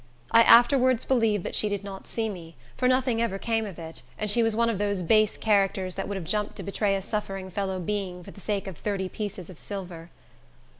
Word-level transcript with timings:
I 0.31 0.41
afterwards 0.41 1.05
believed 1.05 1.43
that 1.43 1.53
she 1.53 1.69
did 1.69 1.83
not 1.83 2.07
see 2.07 2.27
me; 2.27 2.55
for 2.75 2.87
nothing 2.87 3.21
ever 3.21 3.37
came 3.37 3.67
of 3.67 3.77
it, 3.77 4.01
and 4.17 4.31
she 4.31 4.41
was 4.41 4.55
one 4.55 4.67
of 4.67 4.79
those 4.79 5.03
base 5.03 5.37
characters 5.37 5.93
that 5.93 6.07
would 6.07 6.15
have 6.17 6.23
jumped 6.23 6.55
to 6.55 6.63
betray 6.63 6.95
a 6.95 7.03
suffering 7.03 7.51
fellow 7.51 7.79
being 7.79 8.23
for 8.23 8.31
the 8.31 8.41
sake 8.41 8.65
of 8.65 8.75
thirty 8.79 9.09
pieces 9.09 9.47
of 9.47 9.59
silver. 9.59 10.09